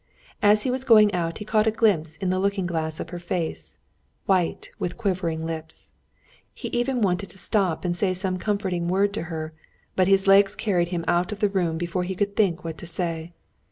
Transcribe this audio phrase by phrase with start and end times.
[0.41, 3.19] As he was going out he caught a glimpse in the looking glass of her
[3.19, 3.77] face,
[4.25, 5.89] white, with quivering lips.
[6.55, 9.53] He even wanted to stop and to say some comforting word to her,
[9.95, 12.87] but his legs carried him out of the room before he could think what to
[12.87, 13.33] say.